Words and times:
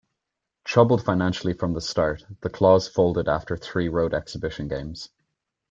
Troubled 0.63 1.05
financially 1.05 1.53
from 1.53 1.73
the 1.73 1.79
start, 1.79 2.25
the 2.39 2.49
Claws 2.49 2.87
folded 2.87 3.29
after 3.29 3.55
three 3.55 3.87
road 3.87 4.15
exhibition 4.15 4.67
games. 4.67 5.09